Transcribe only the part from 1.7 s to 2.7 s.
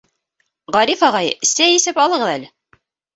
эсеп алығыҙ әле.